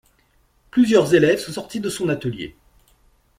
[0.71, 2.55] Plusieurs élèves sont sortis de son atelier.